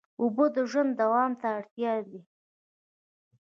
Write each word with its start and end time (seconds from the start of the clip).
اوبه 0.21 0.45
د 0.55 0.57
ژوند 0.71 0.91
دوام 1.01 1.31
ته 1.41 1.47
اړتیا 1.57 1.93
دي. 2.09 2.19